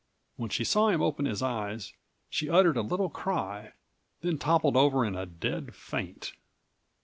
When 0.35 0.49
she 0.49 0.63
saw 0.63 0.87
him 0.87 1.03
open 1.03 1.25
his 1.25 1.43
eyes 1.43 1.93
she 2.27 2.49
uttered 2.49 2.75
a 2.75 2.81
little 2.81 3.07
cry, 3.07 3.73
then 4.21 4.39
toppled 4.39 4.75
over 4.75 5.05
in 5.05 5.15
a 5.15 5.27
dead 5.27 5.75
faint. 5.75 6.33